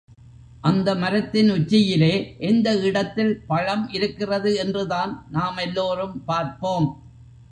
அந்த 0.61 0.95
மரத்தின் 0.95 1.49
உச்சியிலே 1.51 2.35
எந்த 2.39 2.75
இடத்தில் 2.79 3.43
பழம் 3.47 3.89
இருக்கிறது 3.89 4.55
என்றுதான் 4.55 5.25
நாம் 5.29 5.57
எல்லோரும் 5.57 6.25
பார்ப்போம். 6.25 6.87